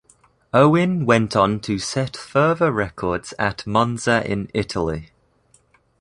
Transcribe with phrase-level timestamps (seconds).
[0.51, 5.11] Owen went on to set further records at Monza in Italy.